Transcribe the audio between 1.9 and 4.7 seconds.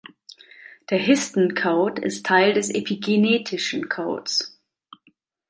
ist Teil des epigenetischen Codes.